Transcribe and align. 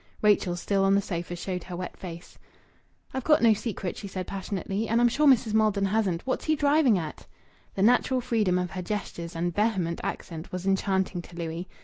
Rachel, 0.23 0.55
still 0.55 0.83
on 0.83 0.95
the 0.95 0.99
sofa, 1.01 1.35
showed 1.35 1.65
her 1.65 1.75
wet 1.75 1.95
face. 1.95 2.39
"I've 3.13 3.23
got 3.23 3.43
no 3.43 3.53
secret," 3.53 3.95
she 3.97 4.07
said 4.07 4.25
passionately. 4.25 4.87
"And 4.87 4.99
I'm 4.99 5.07
sure 5.07 5.27
Mrs. 5.27 5.53
Maldon 5.53 5.85
hasn't. 5.85 6.25
What's 6.25 6.45
he 6.45 6.55
driving 6.55 6.97
at?" 6.97 7.27
The 7.75 7.83
natural 7.83 8.19
freedom 8.19 8.57
of 8.57 8.71
her 8.71 8.81
gestures 8.81 9.35
and 9.35 9.53
vehement 9.53 10.01
accent 10.03 10.51
was 10.51 10.65
enchanting 10.65 11.21
to 11.21 11.35
Louis. 11.35 11.67